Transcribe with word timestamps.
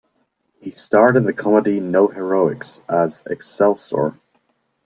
He 0.59 0.71
starred 0.71 1.15
in 1.15 1.25
the 1.25 1.31
comedy 1.31 1.79
"No 1.79 2.07
Heroics" 2.07 2.81
as 2.89 3.21
Excelsor. 3.29 4.17